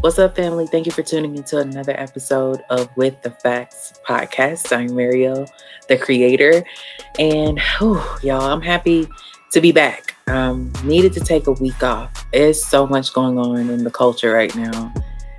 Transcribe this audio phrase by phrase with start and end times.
[0.00, 0.66] What's up, family?
[0.66, 4.76] Thank you for tuning into another episode of With the Facts podcast.
[4.76, 5.46] I'm Mario,
[5.88, 6.64] the creator,
[7.18, 9.08] and whew, y'all, I'm happy
[9.52, 10.14] to be back.
[10.26, 12.26] Um, needed to take a week off.
[12.30, 14.92] There's so much going on in the culture right now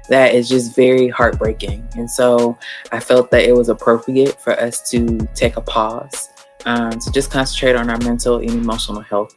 [0.10, 2.58] that is just very heartbreaking, and so
[2.92, 6.30] I felt that it was appropriate for us to take a pause
[6.66, 9.36] um, to just concentrate on our mental and emotional health.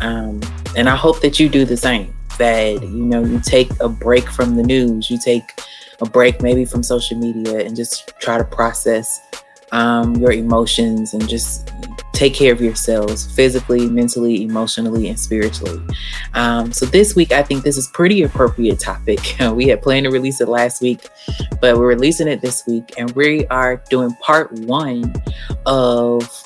[0.00, 0.40] Um,
[0.74, 4.56] and I hope that you do the same you know you take a break from
[4.56, 5.60] the news you take
[6.00, 9.20] a break maybe from social media and just try to process
[9.72, 11.72] um, your emotions and just
[12.12, 15.82] take care of yourselves physically mentally emotionally and spiritually.
[16.34, 19.36] Um, so this week i think this is pretty appropriate topic.
[19.54, 21.08] We had planned to release it last week
[21.60, 25.12] but we're releasing it this week and we are doing part one
[25.66, 26.43] of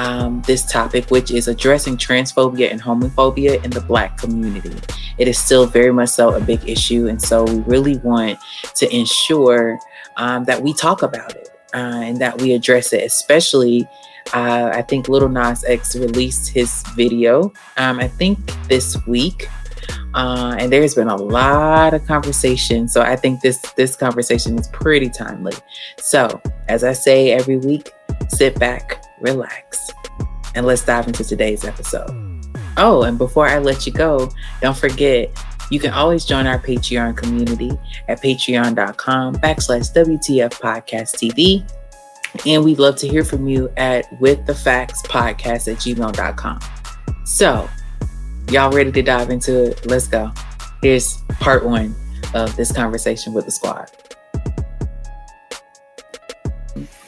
[0.00, 4.74] um, this topic, which is addressing transphobia and homophobia in the Black community.
[5.18, 7.06] It is still very much so a big issue.
[7.08, 8.38] And so we really want
[8.76, 9.78] to ensure
[10.16, 13.86] um, that we talk about it uh, and that we address it, especially.
[14.32, 19.48] Uh, I think Lil Nas X released his video, um, I think this week.
[20.14, 22.86] Uh, and there's been a lot of conversation.
[22.88, 25.54] So I think this this conversation is pretty timely.
[25.98, 27.92] So as I say every week,
[28.28, 29.90] sit back, relax,
[30.54, 32.10] and let's dive into today's episode.
[32.76, 35.30] Oh, and before I let you go, don't forget
[35.70, 37.70] you can always join our Patreon community
[38.08, 41.68] at patreon.com backslash WTF Podcast TV.
[42.46, 46.60] And we'd love to hear from you at with the facts podcast at gmail.com.
[47.24, 47.68] So,
[48.50, 49.86] y'all ready to dive into it?
[49.86, 50.32] Let's go.
[50.82, 51.94] Here's part one
[52.34, 53.90] of this conversation with the squad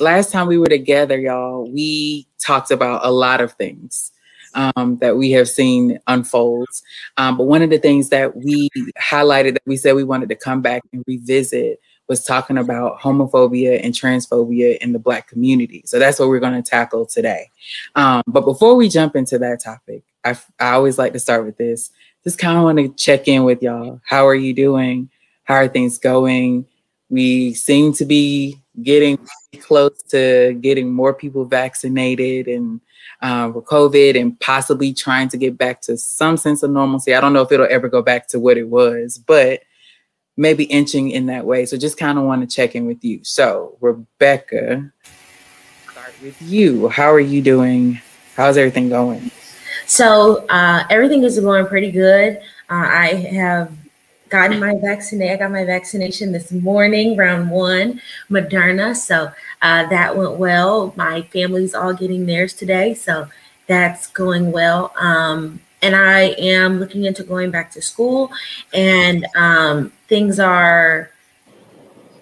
[0.02, 4.12] last time we were together, y'all, we talked about a lot of things
[4.54, 6.68] um, that we have seen unfold.
[7.16, 8.68] Um, but one of the things that we
[9.00, 13.82] highlighted that we said we wanted to come back and revisit was talking about homophobia
[13.82, 15.82] and transphobia in the Black community.
[15.86, 17.48] So that's what we're going to tackle today.
[17.94, 21.56] Um, but before we jump into that topic, I, I always like to start with
[21.56, 21.90] this.
[22.24, 24.00] Just kind of want to check in with y'all.
[24.04, 25.08] How are you doing?
[25.44, 26.66] How are things going?
[27.08, 29.18] We seem to be getting
[29.60, 32.80] close to getting more people vaccinated and
[33.20, 37.14] uh, with COVID and possibly trying to get back to some sense of normalcy.
[37.14, 39.60] I don't know if it'll ever go back to what it was, but
[40.36, 41.66] maybe inching in that way.
[41.66, 43.20] So just kind of want to check in with you.
[43.22, 44.90] So, Rebecca,
[45.90, 46.88] start with you.
[46.88, 48.00] How are you doing?
[48.34, 49.30] How's everything going?
[49.86, 52.38] So, uh, everything is going pretty good.
[52.70, 53.70] Uh, I have
[54.32, 55.34] gotten my vaccination.
[55.34, 58.00] I got my vaccination this morning, round one,
[58.30, 58.96] Moderna.
[58.96, 60.94] So uh, that went well.
[60.96, 63.28] My family's all getting theirs today, so
[63.66, 64.92] that's going well.
[64.98, 68.32] Um, and I am looking into going back to school,
[68.72, 71.10] and um, things are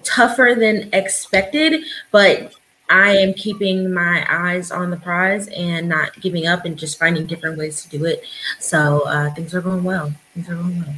[0.03, 2.55] tougher than expected, but
[2.91, 7.27] I am keeping my eyes on the prize and not giving up and just finding
[7.27, 8.25] different ways to do it.
[8.59, 10.13] So uh, things are going well.
[10.35, 10.95] Things are going well.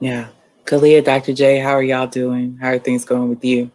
[0.00, 0.28] Yeah.
[0.64, 1.32] Kalia, Dr.
[1.32, 2.56] J, how are y'all doing?
[2.60, 3.70] How are things going with you?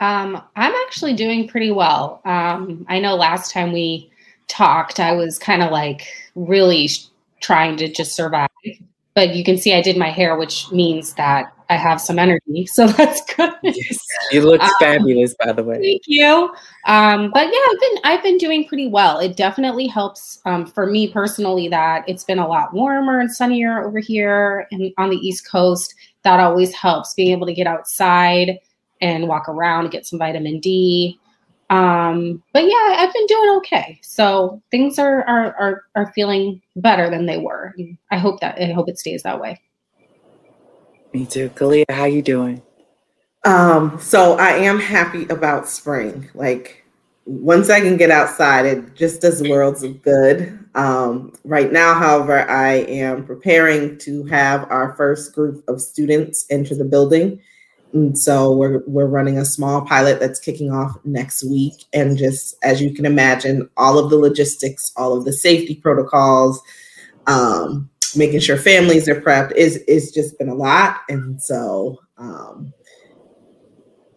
[0.00, 2.20] Um, I'm actually doing pretty well.
[2.24, 4.10] Um, I know last time we
[4.46, 6.88] talked, I was kind of like really
[7.40, 8.48] trying to just survive.
[9.14, 12.66] But you can see I did my hair, which means that I have some energy,
[12.72, 13.52] so that's good.
[13.62, 13.98] Yes,
[14.32, 15.80] you look um, fabulous, by the way.
[15.80, 16.50] Thank you.
[16.86, 19.18] Um, but yeah, I've been I've been doing pretty well.
[19.18, 23.86] It definitely helps um, for me personally that it's been a lot warmer and sunnier
[23.86, 25.94] over here and on the East Coast.
[26.22, 28.58] That always helps being able to get outside
[29.00, 31.18] and walk around, and get some vitamin D.
[31.70, 34.00] Um, but yeah, I've been doing okay.
[34.02, 37.74] So things are are are, are feeling better than they were.
[38.10, 39.60] I hope that I hope it stays that way.
[41.12, 41.48] Me too.
[41.50, 42.62] Kalia, how you doing?
[43.44, 46.28] Um, so I am happy about spring.
[46.34, 46.84] Like
[47.24, 50.58] once I can get outside, it just does worlds of good.
[50.74, 56.74] Um, right now, however, I am preparing to have our first group of students enter
[56.74, 57.40] the building.
[57.92, 61.84] And so we're we're running a small pilot that's kicking off next week.
[61.94, 66.60] And just as you can imagine, all of the logistics, all of the safety protocols,
[67.26, 71.00] um, making sure families are prepped is is just been a lot.
[71.08, 72.72] And so um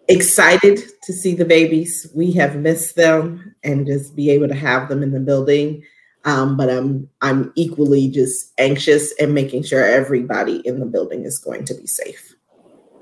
[0.07, 2.07] excited to see the babies.
[2.13, 5.83] We have missed them and just be able to have them in the building.
[6.23, 11.39] Um, but i'm i'm equally just anxious and making sure everybody in the building is
[11.39, 12.35] going to be safe.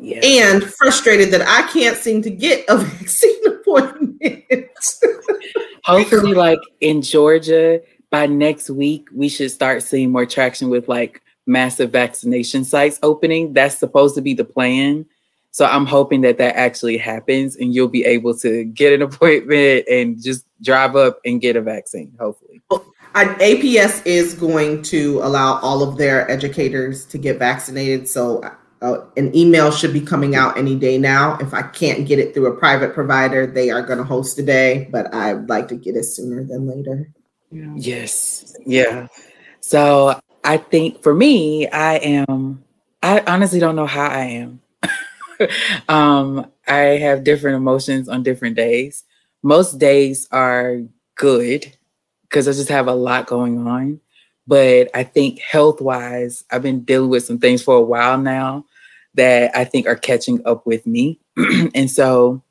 [0.02, 0.22] Yeah.
[0.24, 4.46] and frustrated that i can't seem to get a vaccine appointment.
[5.84, 7.82] Hopefully like in georgia
[8.12, 13.54] by next week we should start seeing more traction with like massive vaccination sites opening.
[13.54, 15.06] That's supposed to be the plan.
[15.52, 19.88] So I'm hoping that that actually happens and you'll be able to get an appointment
[19.90, 22.62] and just drive up and get a vaccine, hopefully.
[23.16, 28.08] APS is going to allow all of their educators to get vaccinated.
[28.08, 28.44] So
[28.82, 31.38] uh, an email should be coming out any day now.
[31.40, 34.44] If I can't get it through a private provider, they are going to host a
[34.44, 37.12] day, but I'd like to get it sooner than later.
[37.52, 37.74] Yeah.
[37.76, 38.56] Yes.
[38.66, 39.08] Yeah.
[39.62, 42.64] So I think for me, I am,
[43.02, 44.62] I honestly don't know how I am.
[45.90, 49.04] um, I have different emotions on different days.
[49.44, 50.82] Most days are
[51.16, 51.76] good
[52.24, 54.00] because I just have a lot going on.
[54.48, 58.66] But I think health wise, I've been dealing with some things for a while now
[59.14, 61.20] that I think are catching up with me.
[61.76, 62.42] and so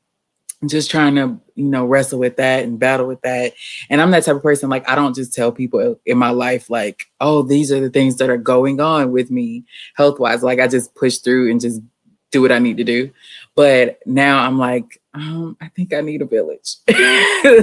[0.62, 3.52] I'm just trying to, you know, wrestle with that and battle with that.
[3.90, 6.70] And I'm that type of person, like, I don't just tell people in my life,
[6.70, 9.64] like, oh, these are the things that are going on with me
[9.96, 10.44] health wise.
[10.44, 11.82] Like, I just push through and just
[12.30, 13.10] do what I need to do.
[13.56, 16.76] But now I'm like, um, I think I need a village.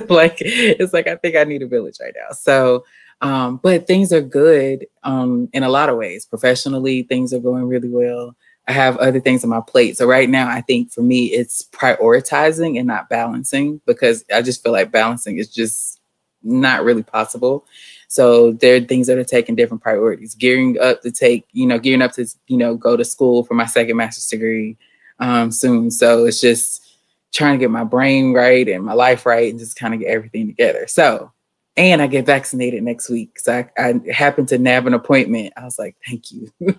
[0.09, 2.33] like, it's like, I think I need a village right now.
[2.33, 2.83] So,
[3.21, 6.25] um, but things are good um, in a lot of ways.
[6.25, 8.35] Professionally, things are going really well.
[8.67, 9.97] I have other things on my plate.
[9.97, 14.63] So right now, I think for me, it's prioritizing and not balancing because I just
[14.63, 15.99] feel like balancing is just
[16.41, 17.65] not really possible.
[18.07, 20.35] So there are things that are taking different priorities.
[20.35, 23.53] Gearing up to take, you know, gearing up to, you know, go to school for
[23.53, 24.77] my second master's degree
[25.19, 25.91] um, soon.
[25.91, 26.85] So it's just
[27.33, 30.09] trying to get my brain right and my life right and just kind of get
[30.09, 30.87] everything together.
[30.87, 31.31] So,
[31.77, 33.37] and I get vaccinated next week.
[33.37, 35.53] So I, I happened to nab an appointment.
[35.57, 36.49] I was like, thank you.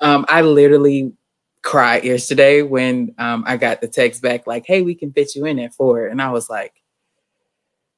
[0.00, 1.12] um, I literally
[1.62, 5.44] cried yesterday when um, I got the text back like, "Hey, we can fit you
[5.44, 6.06] in at four.
[6.06, 6.74] and I was like,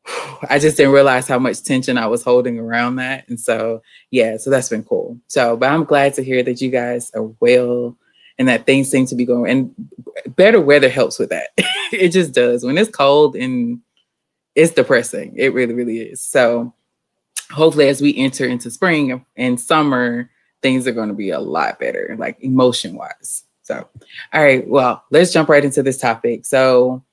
[0.48, 4.36] I just didn't realize how much tension I was holding around that, and so yeah,
[4.36, 5.18] so that's been cool.
[5.28, 7.96] So, but I'm glad to hear that you guys are well
[8.38, 9.50] and that things seem to be going.
[9.50, 9.90] And
[10.36, 11.50] better weather helps with that.
[11.92, 12.64] it just does.
[12.64, 13.80] When it's cold and
[14.54, 16.22] it's depressing, it really, really is.
[16.22, 16.74] So,
[17.50, 20.30] hopefully, as we enter into spring and summer,
[20.62, 23.44] things are going to be a lot better, like emotion wise.
[23.62, 23.88] So,
[24.32, 26.44] all right, well, let's jump right into this topic.
[26.44, 27.04] So,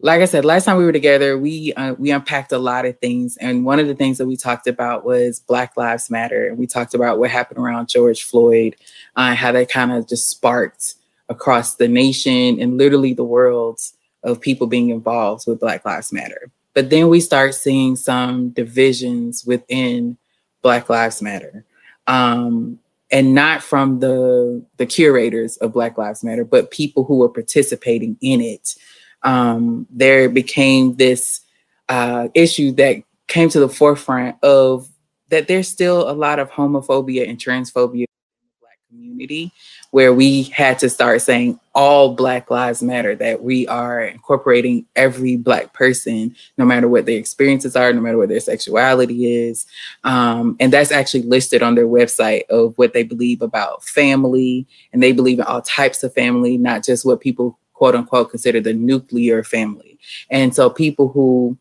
[0.00, 2.98] like I said, last time we were together, we uh, we unpacked a lot of
[2.98, 6.58] things, and one of the things that we talked about was Black Lives Matter, and
[6.58, 8.76] we talked about what happened around George Floyd,
[9.16, 10.94] uh, how that kind of just sparked
[11.28, 13.78] across the nation and literally the world
[14.24, 16.50] of people being involved with Black Lives Matter.
[16.74, 20.18] But then we start seeing some divisions within
[20.62, 21.64] Black Lives Matter.
[22.06, 22.79] Um,
[23.10, 28.16] and not from the the curators of Black Lives Matter, but people who were participating
[28.20, 28.74] in it.
[29.22, 31.40] Um, there became this
[31.88, 34.88] uh, issue that came to the forefront of
[35.28, 38.06] that there's still a lot of homophobia and transphobia in
[38.42, 39.52] the Black community
[39.90, 45.36] where we had to start saying all black lives matter that we are incorporating every
[45.36, 49.66] black person no matter what their experiences are no matter what their sexuality is.
[50.04, 54.66] Um, and that's actually listed on their website of what they believe about family.
[54.92, 58.60] And they believe in all types of family not just what people quote unquote consider
[58.60, 59.98] the nuclear family.
[60.30, 61.58] And so people who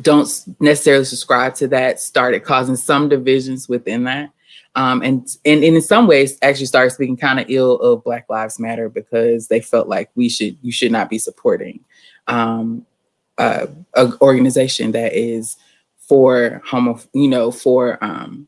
[0.00, 0.28] don't
[0.58, 4.30] necessarily subscribe to that started causing some divisions within that
[4.76, 8.26] um, and, and, and in some ways actually started speaking kind of ill of Black
[8.28, 11.80] Lives Matter because they felt like we should you should not be supporting
[12.28, 12.86] um,
[13.38, 15.56] uh, an organization that is
[15.98, 18.46] for homo you know for um,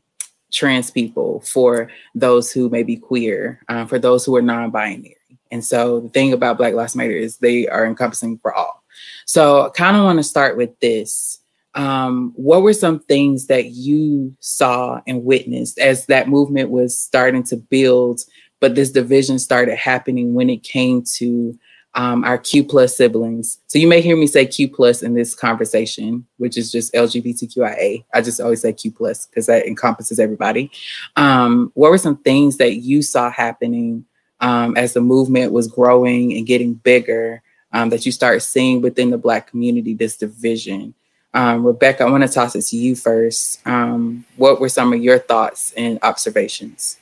[0.51, 5.15] trans people for those who may be queer uh, for those who are non-binary
[5.51, 8.83] and so the thing about Black Lives Matter is they are encompassing for all.
[9.25, 11.38] So kind of want to start with this
[11.75, 17.43] um, what were some things that you saw and witnessed as that movement was starting
[17.43, 18.21] to build,
[18.59, 21.57] but this division started happening when it came to
[21.93, 23.59] um, our Q plus siblings?
[23.67, 28.03] So you may hear me say Q plus in this conversation, which is just LGBTQIA.
[28.13, 30.71] I just always say Q plus because that encompasses everybody.
[31.17, 34.05] Um, what were some things that you saw happening
[34.39, 37.43] um, as the movement was growing and getting bigger?
[37.71, 40.95] Um, that you start seeing within the Black community this division
[41.33, 43.65] um, Rebecca, I want to toss it to you first.
[43.65, 46.97] Um, what were some of your thoughts and observations?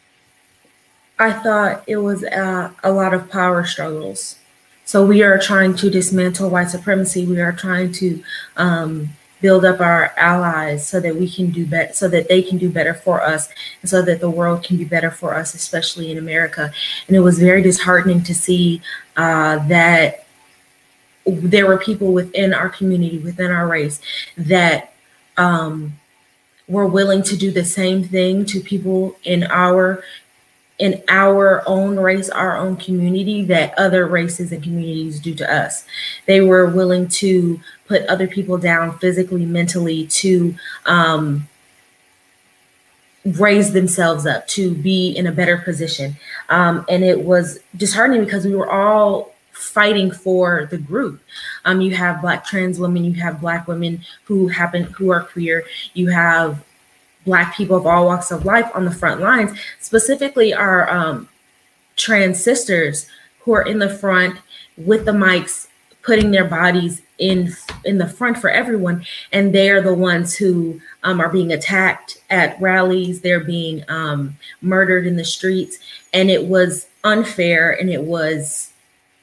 [1.20, 4.38] I thought it was uh, a lot of power struggles.
[4.86, 7.26] So we are trying to dismantle white supremacy.
[7.26, 8.24] We are trying to
[8.56, 9.10] um,
[9.42, 12.70] build up our allies so that we can do better, so that they can do
[12.70, 13.50] better for us,
[13.82, 16.72] and so that the world can be better for us, especially in America.
[17.08, 18.82] And it was very disheartening to see
[19.16, 20.27] uh, that
[21.28, 24.00] there were people within our community, within our race,
[24.38, 24.94] that
[25.36, 25.98] um,
[26.68, 30.04] we're willing to do the same thing to people in our
[30.80, 35.86] in our own race, our own community that other races and communities do to us.
[36.28, 40.54] They were willing to put other people down physically, mentally, to
[40.86, 41.48] um,
[43.26, 46.16] raise themselves up, to be in a better position.
[46.50, 51.22] Um, and it was disheartening because we were all fighting for the group.
[51.66, 55.66] Um, you have black trans women, you have black women who happen who are queer,
[55.94, 56.64] you have
[57.26, 61.28] black people of all walks of life on the front lines, specifically our um,
[61.98, 63.08] trans sisters
[63.40, 64.40] who are in the front
[64.78, 65.68] with the mics,
[66.02, 70.80] putting their bodies in in the front for everyone, and they are the ones who
[71.04, 73.22] um, are being attacked at rallies.
[73.22, 75.80] They're being um, murdered in the streets,
[76.14, 78.72] and it was unfair, and it was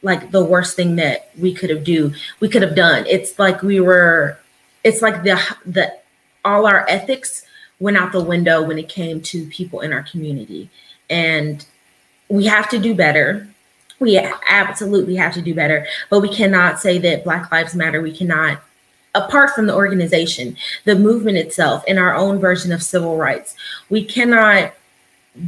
[0.05, 3.05] like the worst thing that we could have do we could have done.
[3.09, 4.39] It's like we were
[4.85, 5.97] it's like the the
[6.45, 7.45] all our ethics
[7.81, 10.71] went out the window when it came to people in our community.
[11.11, 11.65] And
[12.29, 13.49] we have to do better.
[13.99, 14.19] We
[14.49, 15.87] absolutely have to do better.
[16.11, 18.61] But we cannot say that black lives matter we cannot
[19.15, 23.55] apart from the organization the movement itself and our own version of civil rights
[23.89, 24.73] we cannot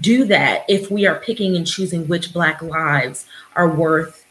[0.01, 4.25] do that if we are picking and choosing which black lives are worth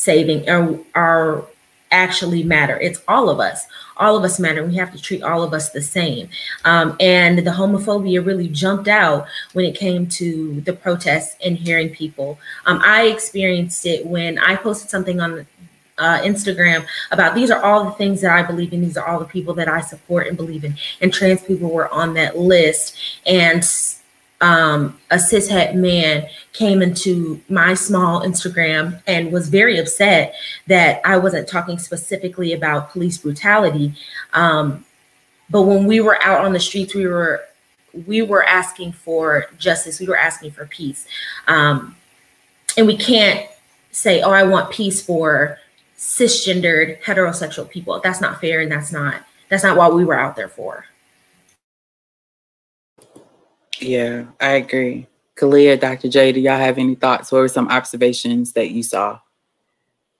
[0.00, 1.44] saving are, are
[1.90, 2.78] actually matter.
[2.80, 3.66] It's all of us.
[3.96, 4.64] All of us matter.
[4.64, 6.28] We have to treat all of us the same.
[6.64, 11.90] Um, and the homophobia really jumped out when it came to the protests and hearing
[11.90, 12.38] people.
[12.66, 15.46] Um, I experienced it when I posted something on
[15.98, 18.80] uh, Instagram about these are all the things that I believe in.
[18.80, 20.76] These are all the people that I support and believe in.
[21.02, 22.96] And trans people were on that list.
[23.26, 23.62] And
[24.40, 30.34] um, a cishet man came into my small Instagram and was very upset
[30.66, 33.94] that I wasn't talking specifically about police brutality.
[34.32, 34.84] Um,
[35.50, 37.42] but when we were out on the streets, we were
[38.06, 39.98] we were asking for justice.
[39.98, 41.06] We were asking for peace,
[41.48, 41.96] um,
[42.76, 43.46] and we can't
[43.90, 45.58] say, "Oh, I want peace for
[45.98, 50.36] cisgendered heterosexual people." That's not fair, and that's not that's not what we were out
[50.36, 50.86] there for.
[53.80, 55.06] Yeah, I agree.
[55.36, 56.08] Kalia, Dr.
[56.08, 57.32] J, do y'all have any thoughts?
[57.32, 59.20] What were some observations that you saw?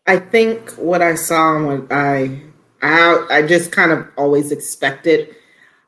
[0.06, 2.40] I think what I saw when I
[2.82, 5.34] I I just kind of always expected.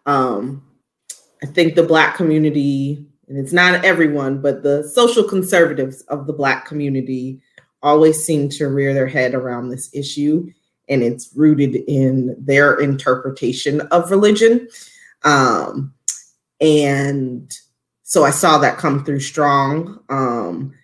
[0.05, 0.62] Um,
[1.43, 6.33] I think the black community, and it's not everyone, but the social conservatives of the
[6.33, 7.41] black community
[7.83, 10.52] always seem to rear their head around this issue,
[10.88, 14.69] and it's rooted in their interpretation of religion.
[15.25, 15.95] Um,
[16.61, 17.52] and
[18.12, 19.99] so I saw that come through strong.
[20.11, 20.75] Um,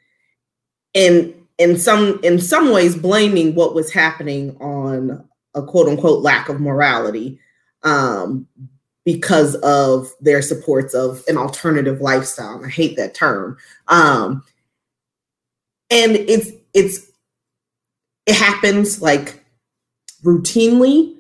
[0.95, 6.49] and in some in some ways, blaming what was happening on a quote unquote lack
[6.49, 7.39] of morality
[7.83, 8.49] um,
[9.05, 12.65] because of their supports of an alternative lifestyle.
[12.65, 13.59] I hate that term.
[13.89, 14.43] Um,
[15.91, 17.11] and it's it's
[18.25, 19.45] it happens like
[20.25, 21.15] routinely,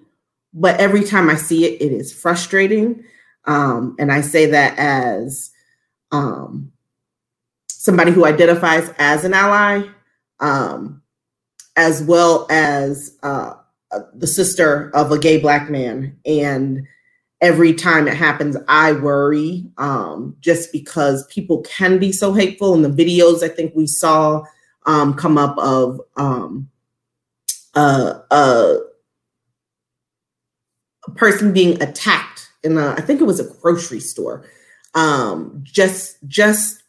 [0.55, 3.05] but every time I see it, it is frustrating.
[3.45, 5.53] Um, and I say that as
[6.13, 6.73] um,
[7.69, 9.83] somebody who identifies as an ally,
[10.41, 11.03] um,
[11.77, 13.55] as well as uh,
[14.15, 16.17] the sister of a gay black man.
[16.27, 16.87] And
[17.41, 22.75] every time it happens, I worry um, just because people can be so hateful.
[22.75, 24.45] And the videos, I think we saw
[24.87, 26.69] um, come up of um,
[27.75, 28.79] a
[31.15, 34.45] person being attacked in a, I think it was a grocery store,
[34.95, 36.83] um, just just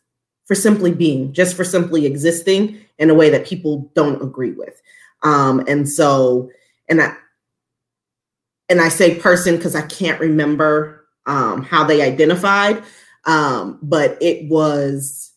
[0.46, 4.82] for simply being, just for simply existing in a way that people don't agree with.
[5.24, 6.50] Um, and so,
[6.88, 7.16] and I
[8.70, 12.84] and I say person because I can't remember um, how they identified,
[13.26, 15.32] um, but it was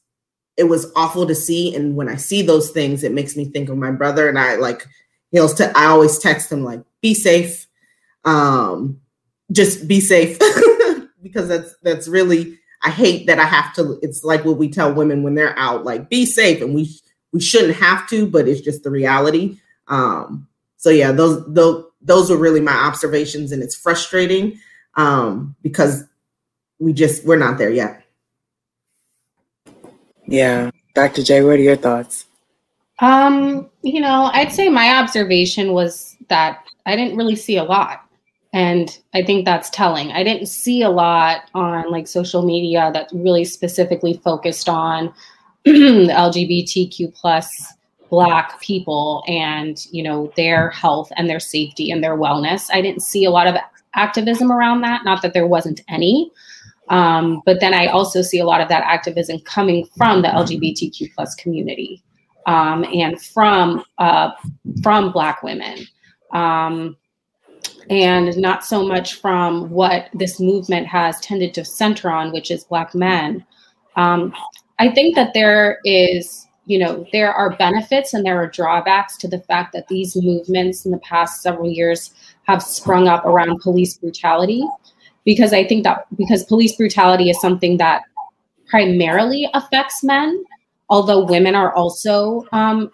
[0.57, 1.75] it was awful to see.
[1.75, 4.29] And when I see those things, it makes me think of my brother.
[4.29, 4.87] And I like
[5.31, 7.67] he'll t- I always text him like, "Be safe."
[8.25, 9.01] Um,
[9.51, 10.39] just be safe
[11.23, 14.93] because that's that's really I hate that I have to it's like what we tell
[14.93, 16.91] women when they're out like be safe and we
[17.33, 19.59] we shouldn't have to but it's just the reality.
[19.89, 24.59] Um so yeah those those those are really my observations and it's frustrating
[24.97, 26.05] um because
[26.79, 28.03] we just we're not there yet.
[30.27, 30.71] Yeah.
[30.95, 31.23] Dr.
[31.23, 32.27] J what are your thoughts?
[32.99, 38.09] Um you know I'd say my observation was that I didn't really see a lot
[38.53, 40.11] and i think that's telling.
[40.13, 45.13] I didn't see a lot on like social media that really specifically focused on
[45.67, 47.75] lgbtq plus
[48.11, 52.69] black people and you know their health and their safety and their wellness.
[52.73, 53.57] I didn't see a lot of
[53.95, 56.31] activism around that not that there wasn't any.
[56.89, 61.15] Um, but then I also see a lot of that activism coming from the LGBTQ
[61.15, 62.03] plus community
[62.47, 64.33] um, and from uh,
[64.83, 65.87] from Black women,
[66.33, 66.97] um,
[67.91, 72.65] and not so much from what this movement has tended to center on, which is
[72.65, 73.45] Black men.
[73.97, 74.35] Um,
[74.79, 79.29] I think that there is, you know, there are benefits and there are drawbacks to
[79.29, 82.13] the fact that these movements in the past several years
[82.45, 84.65] have sprung up around police brutality
[85.25, 88.03] because I think that because police brutality is something that
[88.67, 90.45] primarily affects men,
[90.89, 92.91] although women are also um,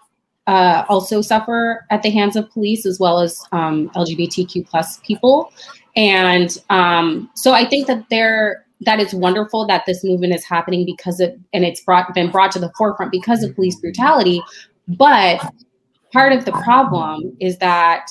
[0.49, 5.53] uh, also suffer at the hands of police as well as um, LGBTQ plus people,
[5.95, 10.85] and um, so I think that there that it's wonderful that this movement is happening
[10.85, 14.41] because it and it's brought been brought to the forefront because of police brutality,
[14.87, 15.39] but
[16.11, 18.09] part of the problem is that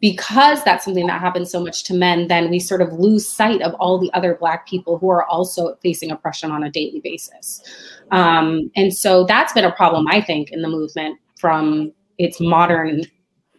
[0.00, 3.62] because that's something that happens so much to men, then we sort of lose sight
[3.62, 7.62] of all the other Black people who are also facing oppression on a daily basis.
[8.10, 13.02] Um, and so that's been a problem, I think, in the movement from its modern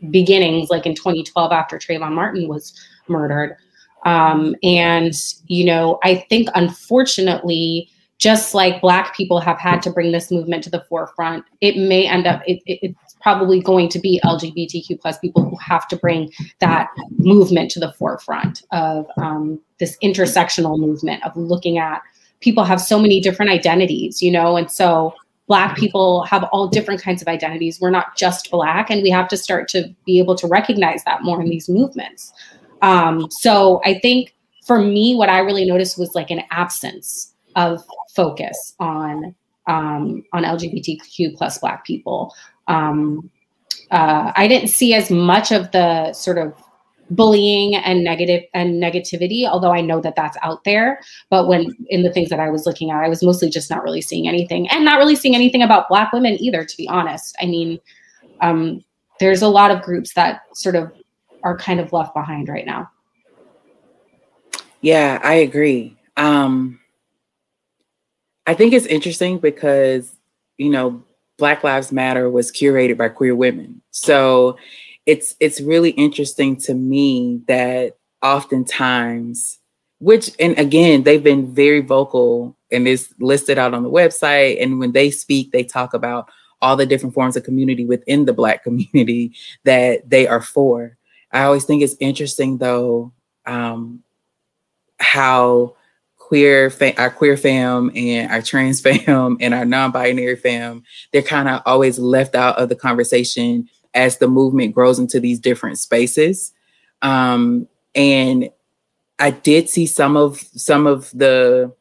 [0.10, 2.74] beginnings, like in 2012 after Trayvon Martin was
[3.08, 3.56] murdered.
[4.06, 5.14] Um, and,
[5.46, 7.88] you know, I think unfortunately,
[8.18, 12.08] just like Black people have had to bring this movement to the forefront, it may
[12.08, 16.32] end up, it, it, probably going to be LGBTQ plus people who have to bring
[16.62, 16.90] that
[17.20, 22.02] movement to the forefront of um, this intersectional movement of looking at
[22.40, 25.14] people have so many different identities, you know, and so
[25.48, 27.80] black people have all different kinds of identities.
[27.80, 31.24] We're not just black, and we have to start to be able to recognize that
[31.24, 32.34] more in these movements.
[32.82, 34.34] Um, so I think
[34.66, 37.84] for me, what I really noticed was like an absence of
[38.16, 39.36] focus on
[39.68, 42.34] um, on LGBTQ plus Black people
[42.68, 43.30] um,
[43.92, 46.54] uh, I didn't see as much of the sort of
[47.12, 51.00] bullying and negative and negativity although i know that that's out there.
[51.30, 53.84] But when in the things that i was looking at i was mostly just not
[53.84, 57.36] really seeing anything and not really seeing anything about black women either to be honest.
[57.42, 57.80] I mean
[58.42, 58.84] um,
[59.20, 60.92] there's a lot of groups that sort of
[61.44, 62.90] are kind of left behind right now.
[64.82, 65.96] Yeah i agree.
[66.18, 66.80] Um,
[68.48, 70.12] i think it's interesting because
[70.58, 71.04] you know
[71.38, 73.82] Black Lives Matter was curated by queer women.
[73.92, 74.58] So
[75.06, 79.60] it's it's really interesting to me that oftentimes
[80.00, 84.62] which and again they've been very vocal and it's listed out on the website.
[84.62, 86.30] And when they speak they talk about
[86.62, 90.98] all the different forms of community within the black community that they are for.
[91.32, 93.14] I always think it's interesting though
[93.46, 94.04] um,
[95.00, 95.76] how
[96.18, 101.48] queer fa- our queer fam and our trans fam and our non-binary fam they're kind
[101.48, 106.54] of always left out of the conversation as the movement grows into these different spaces
[107.02, 108.50] um, and
[109.20, 111.74] i did see some of some of the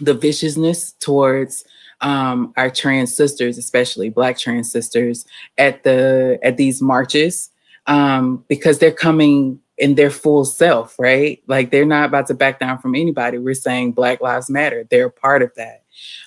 [0.00, 1.64] the viciousness towards
[2.00, 5.26] um, our trans sisters especially black trans sisters
[5.58, 7.50] at the at these marches
[7.86, 11.42] um, because they're coming in their full self, right?
[11.46, 13.38] Like they're not about to back down from anybody.
[13.38, 14.86] We're saying Black Lives Matter.
[14.88, 15.82] They're part of that.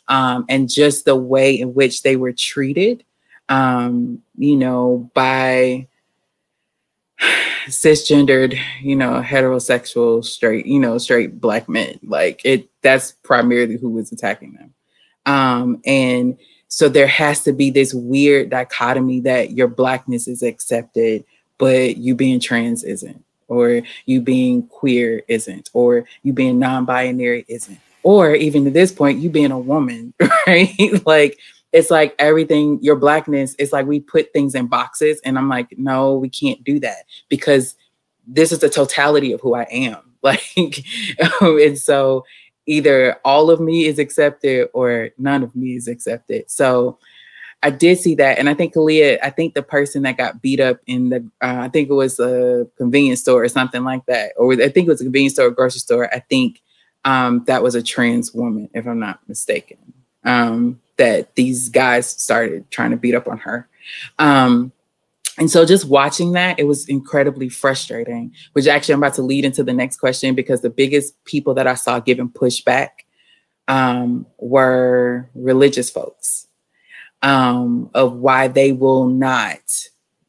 [0.08, 3.04] Um, and just the way in which they were treated,
[3.50, 5.88] um, you know, by
[7.68, 12.00] cisgendered, you know, heterosexual, straight, you know, straight black men.
[12.04, 14.74] Like it, that's primarily who was attacking them.
[15.26, 16.38] Um, and
[16.70, 21.26] so there has to be this weird dichotomy that your blackness is accepted,
[21.58, 27.46] but you being trans isn't or you being queer isn't, or you being non binary
[27.48, 30.14] isn't, or even to this point, you being a woman,
[30.48, 30.76] right?
[31.06, 31.40] like,
[31.74, 35.20] it's like everything, your blackness, it's like we put things in boxes.
[35.26, 37.76] And I'm like, no, we can't do that because
[38.26, 39.98] this is the totality of who I am.
[40.24, 40.84] Like,
[41.42, 42.26] and so
[42.66, 46.50] either all of me is accepted or none of me is accepted.
[46.50, 46.98] So
[47.64, 50.60] I did see that, and I think Kalia, I think the person that got beat
[50.60, 54.34] up in the, uh, I think it was a convenience store or something like that,
[54.38, 56.14] or I think it was a convenience store, or grocery store.
[56.14, 56.62] I think
[57.06, 59.78] um, that was a trans woman, if I'm not mistaken.
[60.24, 63.68] Um, that these guys started trying to beat up on her.
[64.20, 64.72] Um,
[65.38, 69.46] and so just watching that, it was incredibly frustrating, which actually I'm about to lead
[69.46, 72.90] into the next question because the biggest people that I saw giving pushback
[73.68, 76.48] um, were religious folks
[77.22, 79.60] um, of why they will not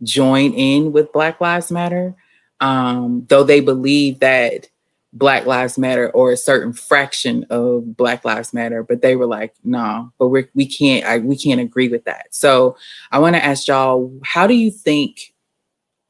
[0.03, 2.15] join in with Black Lives Matter,
[2.61, 4.69] um, though they believe that
[5.13, 9.55] Black Lives Matter or a certain fraction of Black Lives Matter, but they were like,
[9.65, 12.27] no, but we we can't I, we can't agree with that.
[12.31, 12.77] So
[13.11, 15.33] I want to ask y'all, how do you think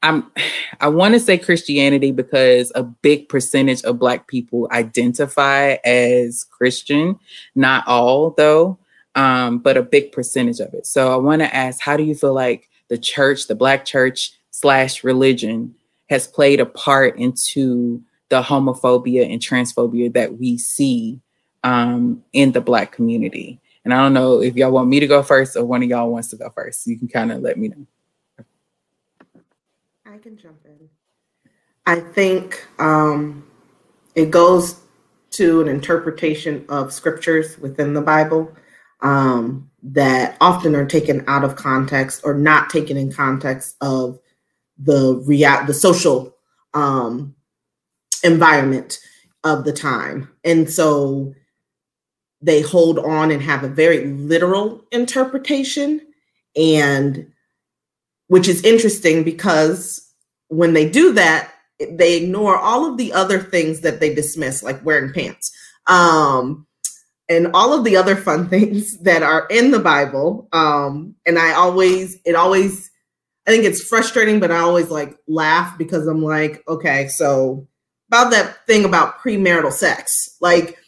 [0.03, 0.31] I'm
[0.81, 7.17] I want to say Christianity because a big percentage of black people identify as Christian,
[7.55, 8.77] not all though,
[9.15, 10.85] um, but a big percentage of it.
[10.85, 14.33] So I want to ask, how do you feel like the church, the black church
[14.51, 15.75] slash religion,
[16.09, 21.19] has played a part into the homophobia and transphobia that we see
[21.63, 23.59] um, in the black community?
[23.83, 26.11] And I don't know if y'all want me to go first or one of y'all
[26.11, 26.85] wants to go first.
[26.85, 27.85] You can kind of let me know.
[30.05, 30.89] I can jump in.
[31.85, 33.47] I think um,
[34.15, 34.79] it goes
[35.31, 38.53] to an interpretation of scriptures within the Bible
[39.01, 44.19] um, that often are taken out of context or not taken in context of
[44.77, 46.35] the real the social
[46.73, 47.35] um,
[48.23, 48.99] environment
[49.43, 51.33] of the time, and so
[52.41, 56.01] they hold on and have a very literal interpretation
[56.55, 57.29] and
[58.27, 60.07] which is interesting because
[60.47, 61.51] when they do that,
[61.91, 65.51] they ignore all of the other things that they dismiss, like wearing pants.
[65.87, 66.67] Um,
[67.27, 70.47] and all of the other fun things that are in the Bible.
[70.51, 72.91] Um, and I always, it always,
[73.47, 77.67] I think it's frustrating, but I always like laugh because I'm like, okay, so
[78.09, 80.79] about that thing about premarital sex, like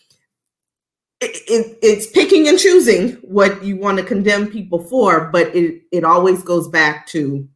[1.22, 5.84] it, it, it's picking and choosing what you want to condemn people for, but it
[5.92, 7.48] it always goes back to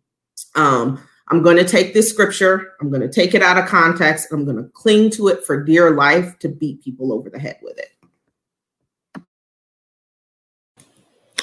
[0.54, 4.28] um, I'm going to take this scripture, I'm going to take it out of context,
[4.32, 7.58] I'm going to cling to it for dear life to beat people over the head
[7.64, 7.90] with it.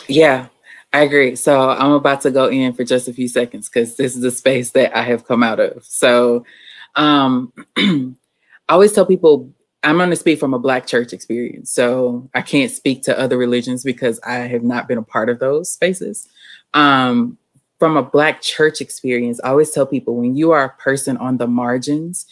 [0.07, 0.47] Yeah,
[0.93, 1.35] I agree.
[1.35, 4.31] So I'm about to go in for just a few seconds because this is the
[4.31, 5.85] space that I have come out of.
[5.85, 6.45] So
[6.95, 8.15] um, I
[8.69, 9.53] always tell people
[9.83, 11.73] I'm going to speak from a Black church experience.
[11.73, 15.41] So I can't speak to other religions because I have not been a part of
[15.41, 16.29] those spaces.
[16.73, 17.37] Um,
[17.79, 21.39] from a Black church experience, I always tell people when you are a person on
[21.39, 22.27] the margins,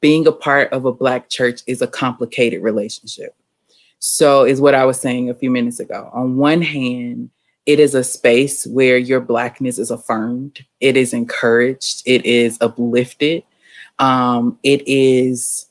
[0.00, 3.34] being a part of a Black church is a complicated relationship.
[3.98, 6.10] So, is what I was saying a few minutes ago.
[6.12, 7.30] On one hand,
[7.66, 13.44] it is a space where your Blackness is affirmed, it is encouraged, it is uplifted,
[13.98, 15.66] um, it is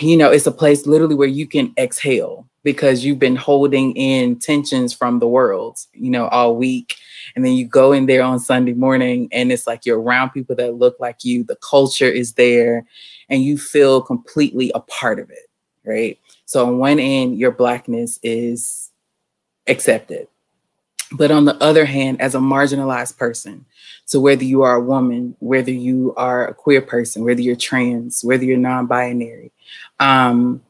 [0.00, 4.38] you know, it's a place literally where you can exhale because you've been holding in
[4.38, 6.96] tensions from the world, you know, all week.
[7.36, 10.56] And then you go in there on Sunday morning and it's like you're around people
[10.56, 12.86] that look like you, the culture is there,
[13.28, 15.50] and you feel completely a part of it,
[15.84, 16.18] right?
[16.46, 18.90] So, on one end, your Blackness is
[19.66, 20.28] accepted.
[21.12, 23.66] But on the other hand, as a marginalized person,
[24.04, 28.24] so whether you are a woman, whether you are a queer person, whether you're trans,
[28.24, 29.52] whether you're non-binary,
[30.00, 30.62] um,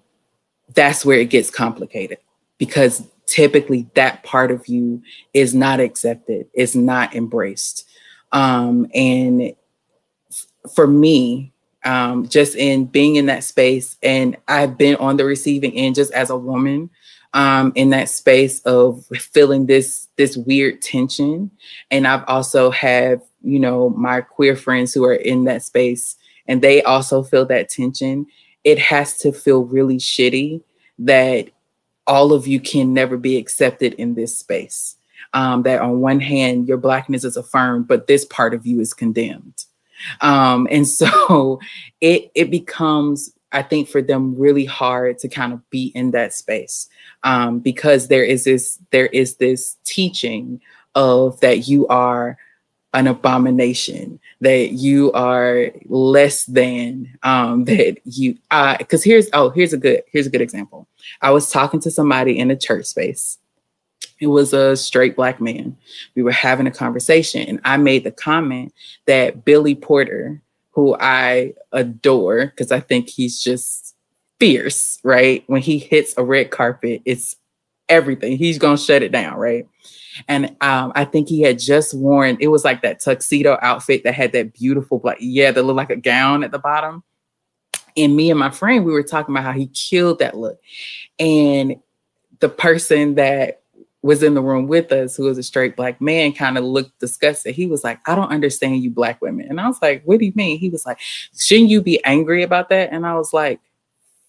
[0.74, 2.18] that's where it gets complicated
[2.58, 7.88] because typically that part of you is not accepted, is not embraced.
[8.32, 9.54] Um, and
[10.74, 11.52] for me,
[11.84, 16.12] um, just in being in that space, and I've been on the receiving end just
[16.12, 16.90] as a woman
[17.34, 21.50] um, in that space of feeling this this weird tension,
[21.90, 26.16] and I've also have you know my queer friends who are in that space,
[26.46, 28.26] and they also feel that tension.
[28.62, 30.62] It has to feel really shitty
[31.00, 31.50] that
[32.06, 34.96] all of you can never be accepted in this space.
[35.32, 38.94] Um, that on one hand your blackness is affirmed, but this part of you is
[38.94, 39.64] condemned.
[40.20, 41.58] Um, and so
[42.00, 46.34] it it becomes I think for them really hard to kind of be in that
[46.34, 46.88] space
[47.22, 50.60] um, because there is this there is this teaching
[50.94, 52.36] of that you are
[52.92, 58.36] an abomination that you are less than um, that you
[58.78, 60.88] because here's oh here's a good here's a good example.
[61.22, 63.38] I was talking to somebody in a church space.
[64.20, 65.76] It was a straight black man.
[66.14, 68.72] We were having a conversation and i made the comment
[69.06, 70.40] that billy porter
[70.74, 73.94] who I adore because I think he's just
[74.40, 75.44] fierce, right?
[75.46, 77.37] When he hits a red carpet, it's
[77.88, 78.37] everything.
[78.37, 79.66] He's gonna shut it down, right?
[80.28, 84.14] And um, I think he had just worn it was like that tuxedo outfit that
[84.14, 87.02] had that beautiful black, yeah, that looked like a gown at the bottom.
[87.96, 90.60] And me and my friend, we were talking about how he killed that look.
[91.18, 91.76] And
[92.40, 93.62] the person that
[94.04, 97.00] was in the room with us, who was a straight black man, kind of looked
[97.00, 97.54] disgusted.
[97.54, 99.46] He was like, I don't understand you black women.
[99.48, 100.58] And I was like, What do you mean?
[100.58, 102.90] He was like, Shouldn't you be angry about that?
[102.92, 103.60] And I was like,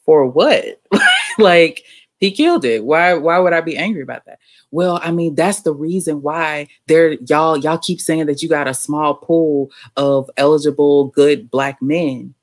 [0.05, 0.81] For what?
[1.39, 1.83] like,
[2.19, 2.85] he killed it.
[2.85, 4.39] Why why would I be angry about that?
[4.71, 8.69] Well, I mean, that's the reason why there y'all y'all keep saying that you got
[8.69, 12.33] a small pool of eligible good black men.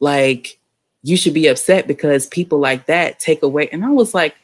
[0.00, 0.58] Like
[1.04, 3.68] you should be upset because people like that take away.
[3.68, 4.34] And I was like,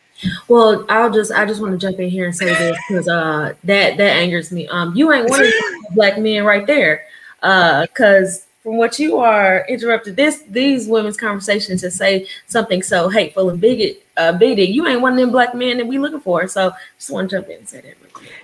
[0.49, 3.55] well, I'll just I just want to jump in here and say this because uh
[3.65, 4.67] that that angers me.
[4.69, 7.05] Um, you ain't one of the black men right there.
[7.43, 12.83] Uh, because uh, from what you are interrupted this these women's conversations to say something
[12.83, 16.01] so hateful and bigot uh bigoted you ain't one of them black men that we
[16.01, 17.95] looking for so just want to jump in and say that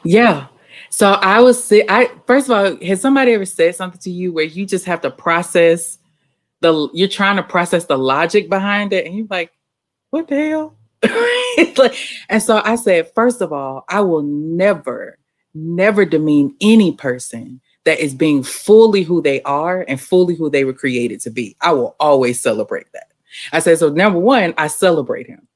[0.05, 0.47] yeah
[0.91, 4.33] so i was say i first of all has somebody ever said something to you
[4.33, 5.99] where you just have to process
[6.61, 9.51] the you're trying to process the logic behind it and you're like
[10.11, 10.77] what the hell
[12.29, 15.19] and so i said first of all i will never
[15.55, 20.65] never demean any person that is being fully who they are and fully who they
[20.65, 21.57] were created to be.
[21.61, 23.13] I will always celebrate that.
[23.53, 25.47] I said, so number one, I celebrate him.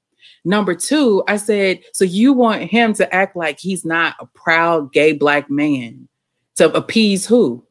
[0.44, 4.92] Number two, I said, so you want him to act like he's not a proud
[4.92, 6.08] gay black man
[6.56, 7.64] to appease who?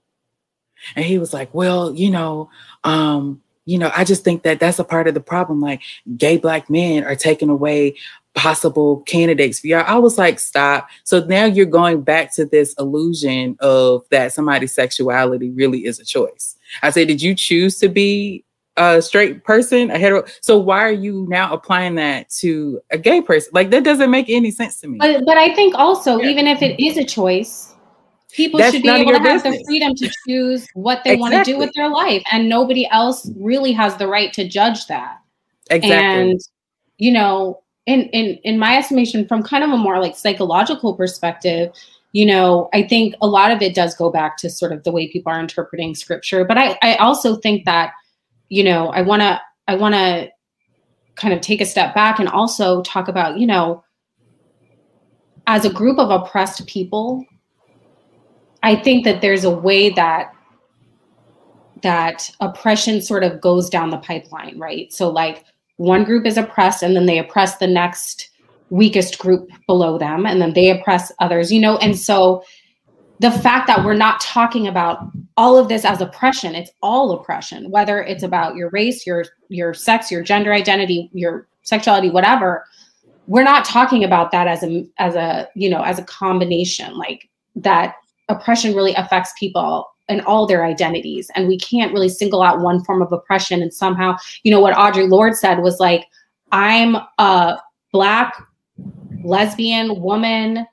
[0.96, 2.50] And he was like, well, you know,
[2.84, 5.60] um, you know, I just think that that's a part of the problem.
[5.60, 5.82] Like
[6.18, 7.96] gay black men are taking away
[8.36, 9.84] possible candidates for y'all.
[9.88, 10.90] I was like, stop.
[11.04, 16.06] So now you're going back to this illusion of that somebody's sexuality really is a
[16.06, 16.56] choice.
[16.84, 18.44] I said, did you choose to be
[18.78, 20.26] a straight person, a hetero?
[20.42, 23.52] So why are you now applying that to a gay person?
[23.54, 24.98] Like that doesn't make any sense to me.
[25.00, 26.30] But, but I think also, yeah.
[26.30, 27.75] even if it is a choice,
[28.36, 31.22] people That's should be able to have the freedom to choose what they exactly.
[31.22, 34.88] want to do with their life, and nobody else really has the right to judge
[34.88, 35.18] that.
[35.70, 35.92] Exactly.
[35.92, 36.40] And
[36.98, 41.72] you know, in in in my estimation from kind of a more like psychological perspective
[42.12, 44.92] you know i think a lot of it does go back to sort of the
[44.92, 47.92] way people are interpreting scripture but i i also think that
[48.50, 50.30] you know i want to i want to
[51.16, 53.84] kind of take a step back and also talk about you know
[55.48, 57.26] as a group of oppressed people
[58.66, 60.36] i think that there's a way that
[61.86, 64.92] that oppression sort of goes down the pipeline right?
[64.92, 65.46] So like
[65.78, 68.30] one group is oppressed and then they oppress the next
[68.72, 71.78] weakest group below them and then they oppress others you know?
[71.78, 72.44] And so
[73.20, 75.00] the fact that we're not talking about
[75.38, 79.74] all of this as oppression it's all oppression whether it's about your race your your
[79.74, 82.66] sex your gender identity your sexuality whatever
[83.28, 87.30] we're not talking about that as a as a you know as a combination like
[87.56, 87.96] that
[88.30, 91.32] oppression really affects people and all their identities.
[91.36, 93.62] And we can't really single out one form of oppression.
[93.62, 96.06] And somehow you know what audre lorde said was like
[96.52, 97.58] i'm a
[97.92, 98.36] black
[99.24, 100.66] lesbian woman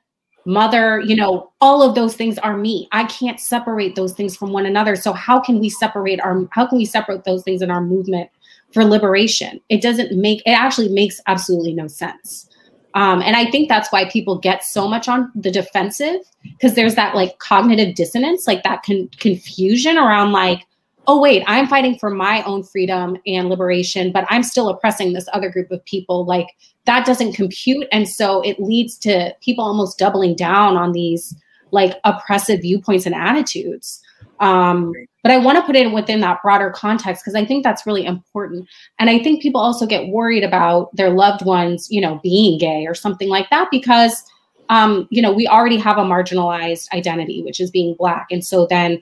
[0.44, 2.88] mother you know all of those things are me.
[2.90, 4.96] I can't separate those things from one another.
[4.96, 8.28] So how can we separate our how can we separate those things in our movement
[8.72, 9.60] for liberation?
[9.68, 12.48] It doesn't make it actually makes absolutely no sense
[12.94, 16.94] um, and I think that's why people get so much on the defensive because there's
[16.94, 20.66] that like cognitive dissonance, like that con- confusion around like,
[21.06, 25.28] oh, wait, I'm fighting for my own freedom and liberation, but I'm still oppressing this
[25.32, 26.24] other group of people.
[26.24, 26.48] Like
[26.84, 27.88] that doesn't compute.
[27.92, 31.34] And so it leads to people almost doubling down on these
[31.70, 34.02] like oppressive viewpoints and attitudes.
[34.42, 37.86] Um, but I want to put it within that broader context because I think that's
[37.86, 38.68] really important.
[38.98, 42.84] And I think people also get worried about their loved ones, you know, being gay
[42.86, 44.24] or something like that because,
[44.68, 48.26] um, you know, we already have a marginalized identity, which is being black.
[48.32, 49.00] And so then,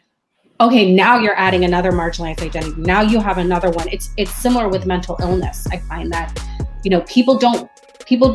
[0.60, 2.78] okay, now you're adding another marginalized identity.
[2.78, 3.88] Now you have another one.
[3.88, 5.66] It's it's similar with mental illness.
[5.72, 6.38] I find that,
[6.84, 7.70] you know, people don't
[8.10, 8.34] people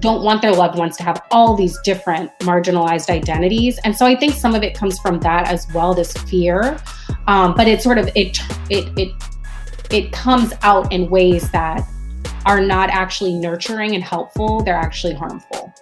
[0.00, 3.78] don't want their loved ones to have all these different marginalized identities.
[3.84, 6.76] And so i think some of it comes from that as well this fear.
[7.28, 9.12] Um, but it sort of it it it
[9.90, 11.86] it comes out in ways that
[12.46, 14.62] are not actually nurturing and helpful.
[14.64, 15.72] They're actually harmful